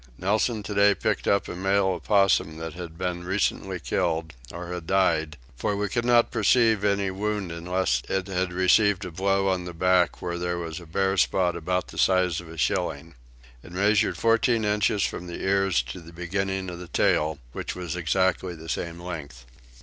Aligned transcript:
Nelson 0.17 0.63
today 0.63 0.95
picked 0.95 1.27
up 1.27 1.47
a 1.47 1.55
male 1.55 1.85
opossum 1.89 2.57
that 2.57 2.73
had 2.73 2.97
been 2.97 3.23
recently 3.23 3.79
killed, 3.79 4.33
or 4.51 4.73
had 4.73 4.87
died, 4.87 5.37
for 5.55 5.75
we 5.75 5.89
could 5.89 6.05
not 6.05 6.31
perceive 6.31 6.83
any 6.83 7.11
wound 7.11 7.51
unless 7.51 8.01
it 8.09 8.25
had 8.25 8.51
received 8.51 9.05
a 9.05 9.11
blow 9.11 9.47
on 9.47 9.65
the 9.65 9.75
back 9.75 10.19
where 10.19 10.39
there 10.39 10.57
was 10.57 10.79
a 10.79 10.87
bare 10.87 11.17
place 11.17 11.53
about 11.55 11.89
the 11.89 11.99
size 11.99 12.41
of 12.41 12.49
a 12.49 12.57
shilling. 12.57 13.13
It 13.61 13.71
measured 13.73 14.17
fourteen 14.17 14.65
inches 14.65 15.03
from 15.03 15.27
the 15.27 15.39
ears 15.43 15.83
to 15.83 15.99
the 16.01 16.11
beginning 16.13 16.71
of 16.71 16.79
the 16.79 16.87
tail 16.87 17.37
which 17.51 17.75
was 17.75 17.95
exactly 17.95 18.55
the 18.55 18.69
same 18.69 18.99
length. 18.99 19.45